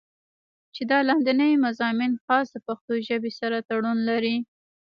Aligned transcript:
چې 0.75 0.81
دا 0.91 0.99
لانديني 1.07 1.49
مضامين 1.65 2.13
خاص 2.23 2.47
د 2.51 2.57
پښتو 2.67 2.93
ژبې 3.07 3.31
سره 3.39 3.57
تړون 3.69 3.97
لري 4.09 4.35